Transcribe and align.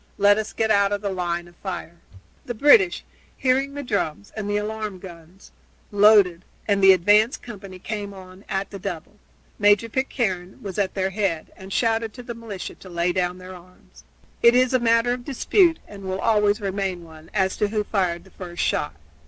"Let 0.17 0.39
us 0.39 0.51
get 0.51 0.71
out 0.71 0.91
of 0.91 1.01
the 1.01 1.11
line 1.11 1.47
of 1.47 1.55
fire." 1.57 1.97
The 2.47 2.55
British, 2.55 3.05
hearing 3.37 3.75
the 3.75 3.83
drums 3.83 4.31
and 4.35 4.49
the 4.49 4.57
alarm 4.57 4.97
guns, 4.97 5.51
loaded, 5.91 6.43
and 6.67 6.81
the 6.83 6.91
advance 6.91 7.37
company 7.37 7.77
came 7.77 8.11
on 8.11 8.43
at 8.49 8.71
the 8.71 8.79
double. 8.79 9.17
Major 9.59 9.89
Pitcairne 9.89 10.59
was 10.63 10.79
at 10.79 10.95
their 10.95 11.11
head 11.11 11.51
and 11.55 11.71
shouted 11.71 12.13
to 12.13 12.23
the 12.23 12.33
militia 12.33 12.73
to 12.73 12.89
lay 12.89 13.13
down 13.13 13.37
their 13.37 13.53
arms. 13.53 14.03
It 14.41 14.55
is 14.55 14.73
a 14.73 14.79
matter 14.79 15.13
of 15.13 15.23
dispute, 15.23 15.77
and 15.87 16.03
will 16.05 16.19
always 16.19 16.59
remain 16.59 17.03
one, 17.03 17.29
as 17.31 17.55
to 17.57 17.67
who 17.67 17.83
fired 17.83 18.23
the 18.23 18.31
first 18.31 18.63
shot. 18.63 18.95